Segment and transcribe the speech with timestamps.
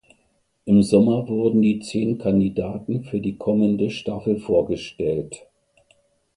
[0.65, 5.45] Im Sommer wurden die zehn Kandidaten für die kommende Staffel vorgestellt.